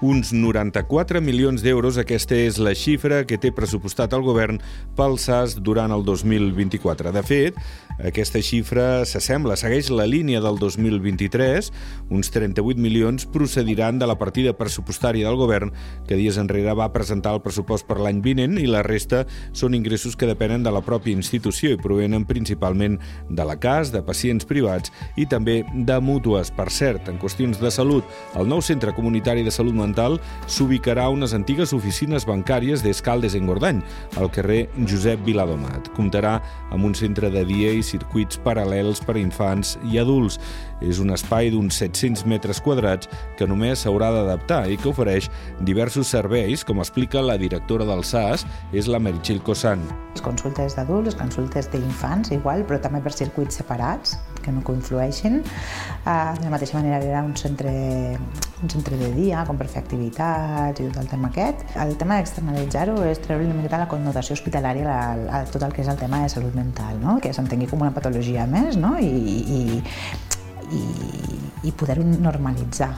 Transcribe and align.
Uns 0.00 0.30
94 0.30 1.18
milions 1.18 1.58
d'euros, 1.58 1.96
aquesta 1.98 2.36
és 2.38 2.60
la 2.62 2.70
xifra 2.78 3.24
que 3.26 3.34
té 3.34 3.50
pressupostat 3.50 4.12
el 4.14 4.22
govern 4.22 4.60
pel 4.94 5.16
SAS 5.18 5.56
durant 5.58 5.90
el 5.90 6.04
2024. 6.06 7.10
De 7.10 7.22
fet, 7.26 7.58
aquesta 7.98 8.38
xifra 8.38 9.02
s'assembla, 9.10 9.56
segueix 9.58 9.88
la 9.90 10.06
línia 10.06 10.38
del 10.38 10.60
2023. 10.62 11.72
Uns 12.14 12.30
38 12.30 12.78
milions 12.78 13.26
procediran 13.26 13.98
de 13.98 14.06
la 14.06 14.14
partida 14.20 14.52
pressupostària 14.54 15.26
del 15.26 15.40
govern 15.40 15.74
que 16.06 16.14
dies 16.14 16.38
enrere 16.38 16.76
va 16.78 16.92
presentar 16.94 17.34
el 17.34 17.42
pressupost 17.42 17.88
per 17.90 17.98
l'any 17.98 18.22
vinent 18.22 18.54
i 18.62 18.68
la 18.70 18.84
resta 18.86 19.24
són 19.50 19.74
ingressos 19.74 20.14
que 20.14 20.30
depenen 20.30 20.62
de 20.62 20.70
la 20.70 20.84
pròpia 20.86 21.18
institució 21.18 21.74
i 21.74 21.82
provenen 21.82 22.22
principalment 22.22 23.00
de 23.26 23.48
la 23.50 23.58
CAS, 23.58 23.90
de 23.90 24.04
pacients 24.06 24.46
privats 24.46 24.94
i 25.18 25.26
també 25.26 25.64
de 25.74 25.98
mútues. 25.98 26.54
Per 26.54 26.70
cert, 26.70 27.10
en 27.10 27.18
qüestions 27.18 27.58
de 27.58 27.74
salut, 27.74 28.06
el 28.38 28.46
nou 28.46 28.62
Centre 28.62 28.94
Comunitari 28.94 29.42
de 29.42 29.50
Salut 29.50 29.74
Mental 29.74 29.87
s'ubicarà 30.46 31.04
a 31.06 31.12
unes 31.14 31.34
antigues 31.34 31.72
oficines 31.72 32.26
bancàries 32.26 32.82
d'Escaldes 32.82 33.34
en 33.34 33.46
Gordany, 33.46 33.82
al 34.16 34.30
carrer 34.30 34.68
Josep 34.86 35.24
Viladomat. 35.24 35.90
Comptarà 35.96 36.40
amb 36.70 36.84
un 36.84 36.94
centre 36.94 37.30
de 37.30 37.44
dia 37.44 37.72
i 37.72 37.82
circuits 37.82 38.40
paral·lels 38.44 39.00
per 39.04 39.16
a 39.16 39.22
infants 39.22 39.76
i 39.90 39.98
adults. 39.98 40.38
És 40.80 41.00
un 41.02 41.10
espai 41.10 41.50
d'uns 41.50 41.74
700 41.74 42.24
metres 42.30 42.60
quadrats 42.62 43.08
que 43.38 43.46
només 43.46 43.82
s'haurà 43.82 44.12
d'adaptar 44.14 44.68
i 44.70 44.76
que 44.78 44.90
ofereix 44.92 45.30
diversos 45.66 46.10
serveis, 46.14 46.64
com 46.64 46.78
explica 46.78 47.22
la 47.24 47.38
directora 47.38 47.86
del 47.88 48.04
SAS, 48.04 48.46
és 48.72 48.86
la 48.86 49.00
Meritxell 49.02 49.42
Cosan. 49.42 49.82
Les 50.14 50.22
consultes 50.22 50.76
d'adults, 50.78 51.18
consultes 51.18 51.70
d'infants, 51.72 52.32
igual, 52.34 52.64
però 52.66 52.78
també 52.82 53.02
per 53.02 53.14
circuits 53.14 53.58
separats, 53.60 54.18
que 54.48 54.56
no 54.56 54.64
conflueixen. 54.64 55.42
Uh, 56.02 56.34
de 56.38 56.46
la 56.46 56.52
mateixa 56.56 56.78
manera 56.80 56.98
haurà 56.98 57.22
un 57.26 57.36
centre, 57.36 57.72
un 58.62 58.72
centre 58.72 58.98
de 58.98 59.12
dia, 59.14 59.44
com 59.48 59.60
per 59.60 59.68
fer 59.70 59.82
activitats 59.84 60.80
i 60.80 60.88
tot 60.88 61.00
el 61.04 61.10
tema 61.12 61.30
aquest. 61.30 61.64
El 61.76 61.94
tema 62.00 62.18
d'externalitzar-ho 62.18 62.98
és 63.10 63.22
treure 63.24 63.46
una 63.46 63.56
miqueta 63.60 63.82
la 63.84 63.88
connotació 63.92 64.38
hospitalària 64.38 64.88
a, 64.88 65.00
a 65.40 65.42
tot 65.52 65.64
el 65.68 65.74
que 65.76 65.84
és 65.84 65.92
el 65.92 66.00
tema 66.00 66.24
de 66.24 66.32
salut 66.32 66.56
mental, 66.58 66.96
no? 67.02 67.18
que 67.22 67.34
s'entengui 67.36 67.70
com 67.70 67.84
una 67.84 67.94
patologia 67.94 68.48
més 68.48 68.78
no? 68.80 68.96
I, 68.98 69.08
i, 69.08 69.82
i, 70.72 70.84
i 71.68 71.74
poder-ho 71.76 72.06
normalitzar 72.08 72.94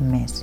més. 0.00 0.42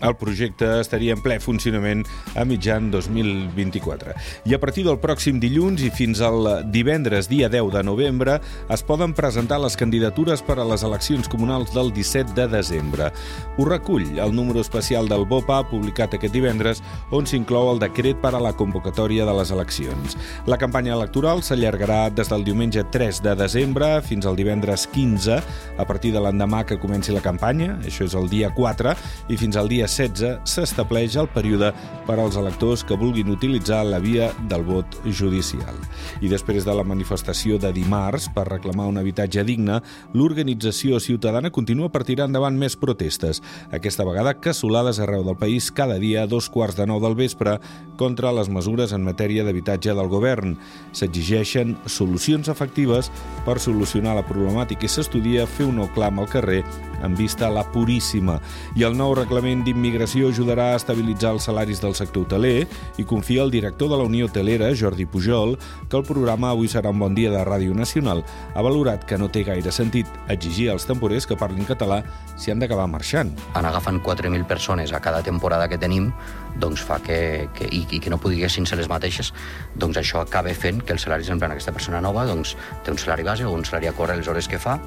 El 0.00 0.16
projecte 0.16 0.80
estaria 0.80 1.14
en 1.16 1.22
ple 1.24 1.38
funcionament 1.40 2.02
a 2.36 2.44
mitjan 2.44 2.90
2024. 2.92 4.12
I 4.44 4.54
a 4.56 4.60
partir 4.60 4.84
del 4.84 4.98
pròxim 5.00 5.38
dilluns 5.40 5.80
i 5.86 5.90
fins 5.94 6.20
al 6.24 6.68
divendres, 6.72 7.30
dia 7.32 7.48
10 7.52 7.72
de 7.72 7.82
novembre, 7.86 8.38
es 8.72 8.84
poden 8.84 9.14
presentar 9.16 9.58
les 9.62 9.76
candidatures 9.78 10.42
per 10.44 10.58
a 10.60 10.66
les 10.68 10.84
eleccions 10.84 11.28
comunals 11.32 11.72
del 11.74 11.92
17 11.96 12.36
de 12.36 12.46
desembre. 12.52 13.08
Ho 13.56 13.64
recull 13.64 14.18
el 14.20 14.34
número 14.36 14.60
especial 14.60 15.08
del 15.08 15.24
BOPA 15.24 15.62
publicat 15.70 16.14
aquest 16.14 16.34
divendres, 16.34 16.82
on 17.10 17.26
s'inclou 17.26 17.72
el 17.72 17.80
decret 17.80 18.20
per 18.20 18.34
a 18.36 18.42
la 18.42 18.52
convocatòria 18.56 19.24
de 19.24 19.36
les 19.38 19.50
eleccions. 19.54 20.18
La 20.46 20.60
campanya 20.60 20.94
electoral 20.96 21.40
s'allargarà 21.42 22.10
des 22.12 22.28
del 22.28 22.44
diumenge 22.44 22.84
3 22.92 23.22
de 23.24 23.36
desembre 23.38 23.94
fins 24.04 24.28
al 24.28 24.36
divendres 24.36 24.86
15, 24.92 25.40
a 25.76 25.88
partir 25.88 26.12
de 26.12 26.20
l'endemà 26.20 26.64
que 26.68 26.80
comenci 26.80 27.16
la 27.16 27.24
campanya, 27.24 27.78
això 27.86 28.04
és 28.04 28.14
el 28.18 28.28
dia 28.28 28.52
4, 28.54 28.92
i 29.32 29.40
fins 29.40 29.56
al 29.56 29.70
dia 29.72 29.85
16 29.86 30.42
s'estableix 30.44 31.16
el 31.16 31.28
període 31.30 31.70
per 32.06 32.18
als 32.18 32.36
electors 32.38 32.82
que 32.86 32.98
vulguin 32.98 33.30
utilitzar 33.30 33.84
la 33.86 33.98
via 34.02 34.28
del 34.50 34.64
vot 34.66 34.98
judicial. 35.06 35.78
I 36.20 36.30
després 36.30 36.66
de 36.66 36.74
la 36.74 36.84
manifestació 36.86 37.58
de 37.62 37.72
dimarts 37.74 38.28
per 38.34 38.46
reclamar 38.48 38.88
un 38.90 38.98
habitatge 38.98 39.44
digne, 39.46 39.80
l'organització 40.14 41.00
ciutadana 41.02 41.52
continua 41.54 41.90
per 41.90 42.04
tirar 42.06 42.28
endavant 42.28 42.58
més 42.58 42.76
protestes. 42.76 43.42
Aquesta 43.70 44.06
vegada 44.06 44.36
casolades 44.40 45.00
arreu 45.02 45.24
del 45.26 45.38
país 45.38 45.70
cada 45.70 45.98
dia 46.02 46.24
a 46.24 46.30
dos 46.30 46.50
quarts 46.50 46.78
de 46.78 46.86
nou 46.86 47.00
del 47.02 47.16
vespre 47.18 47.58
contra 47.96 48.34
les 48.34 48.50
mesures 48.52 48.92
en 48.92 49.06
matèria 49.06 49.44
d'habitatge 49.46 49.94
del 49.94 50.10
govern. 50.12 50.56
S'exigeixen 50.92 51.76
solucions 51.86 52.50
efectives 52.52 53.10
per 53.46 53.58
solucionar 53.62 54.16
la 54.18 54.26
problemàtica 54.26 54.86
i 54.86 54.92
s'estudia 54.92 55.46
fer 55.46 55.66
un 55.70 55.80
nou 55.80 55.90
clam 55.94 56.20
al 56.20 56.30
carrer 56.30 56.62
en 57.02 57.16
vista 57.16 57.46
a 57.48 57.52
la 57.52 57.64
puríssima. 57.72 58.38
I 58.76 58.86
el 58.88 58.96
nou 58.96 59.14
reglament 59.18 59.64
d'immigració 59.66 60.30
ajudarà 60.30 60.72
a 60.72 60.80
estabilitzar 60.80 61.34
els 61.36 61.48
salaris 61.48 61.82
del 61.82 61.96
sector 61.98 62.26
hoteler 62.26 62.66
i 62.96 63.04
confia 63.04 63.44
el 63.44 63.50
director 63.50 63.90
de 63.90 63.98
la 64.00 64.08
Unió 64.08 64.26
Hotelera, 64.30 64.72
Jordi 64.76 65.06
Pujol, 65.06 65.56
que 65.88 65.96
el 65.96 66.06
programa 66.08 66.50
Avui 66.50 66.68
serà 66.68 66.90
un 66.92 67.00
bon 67.02 67.14
dia 67.14 67.30
de 67.30 67.44
Ràdio 67.44 67.74
Nacional 67.74 68.24
ha 68.54 68.62
valorat 68.62 69.04
que 69.04 69.18
no 69.18 69.28
té 69.32 69.42
gaire 69.46 69.72
sentit 69.72 70.08
exigir 70.32 70.70
als 70.72 70.86
temporers 70.88 71.26
que 71.26 71.36
parlin 71.38 71.66
català 71.68 72.02
si 72.36 72.50
han 72.50 72.60
d'acabar 72.62 72.86
marxant. 72.90 73.32
En 73.56 73.68
agafant 73.68 74.00
4.000 74.02 74.46
persones 74.46 74.92
a 74.92 75.00
cada 75.00 75.22
temporada 75.22 75.68
que 75.68 75.78
tenim, 75.78 76.12
doncs 76.60 76.84
fa 76.84 76.98
que, 77.04 77.48
que 77.56 77.68
i, 77.68 77.84
i 77.90 78.00
que 78.00 78.12
no 78.12 78.20
poguessin 78.22 78.66
ser 78.68 78.78
les 78.80 78.88
mateixes, 78.88 79.32
doncs 79.76 80.00
això 80.00 80.22
acaba 80.22 80.54
fent 80.54 80.82
que 80.82 80.96
el 80.96 81.02
salari, 81.02 81.28
en 81.28 81.42
plan, 81.42 81.52
aquesta 81.52 81.74
persona 81.76 82.00
nova 82.00 82.26
doncs, 82.28 82.56
té 82.84 82.94
un 82.94 83.00
salari 83.00 83.26
base 83.26 83.44
o 83.44 83.52
un 83.52 83.64
salari 83.64 83.90
a 83.90 83.94
córrer 83.96 84.16
les 84.20 84.28
hores 84.28 84.48
que 84.48 84.60
fa 84.62 84.78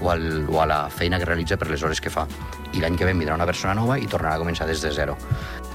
o, 0.00 0.10
al, 0.10 0.46
o 0.48 0.60
a 0.62 0.66
la 0.66 0.80
feina 0.90 1.18
que 1.18 1.28
realitza 1.28 1.56
per 1.56 1.70
les 1.70 1.82
hores 1.82 2.00
que 2.00 2.12
fa. 2.12 2.26
I 2.76 2.82
l'any 2.82 2.96
que 2.98 3.06
ve 3.08 3.14
vindrà 3.14 3.36
una 3.36 3.46
persona 3.48 3.74
nova 3.74 3.96
i 3.98 4.08
tornarà 4.10 4.36
a 4.36 4.42
començar 4.42 4.66
des 4.68 4.82
de 4.84 4.92
zero. 4.92 5.16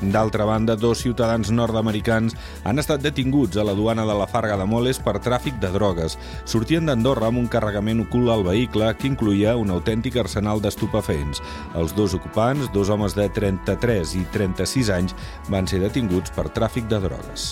D'altra 0.01 0.45
banda, 0.49 0.75
dos 0.75 1.03
ciutadans 1.03 1.51
nord-americans 1.53 2.33
han 2.65 2.81
estat 2.81 3.03
detinguts 3.05 3.57
a 3.57 3.65
la 3.65 3.75
duana 3.77 4.05
de 4.09 4.15
la 4.17 4.25
Farga 4.27 4.57
de 4.57 4.65
Moles 4.65 4.97
per 4.99 5.19
tràfic 5.21 5.59
de 5.61 5.69
drogues. 5.73 6.17
Sortien 6.45 6.89
d'Andorra 6.89 7.29
amb 7.29 7.41
un 7.43 7.47
carregament 7.51 8.01
ocult 8.07 8.33
al 8.33 8.45
vehicle 8.47 8.89
que 8.97 9.09
incluïa 9.11 9.55
un 9.61 9.69
autèntic 9.73 10.17
arsenal 10.17 10.61
d'estupefents. 10.61 11.43
Els 11.77 11.95
dos 11.97 12.17
ocupants, 12.17 12.71
dos 12.73 12.89
homes 12.89 13.17
de 13.17 13.29
33 13.29 14.17
i 14.17 14.25
36 14.33 14.93
anys, 14.97 15.17
van 15.53 15.69
ser 15.69 15.83
detinguts 15.85 16.33
per 16.33 16.49
tràfic 16.49 16.89
de 16.89 17.01
drogues. 17.05 17.51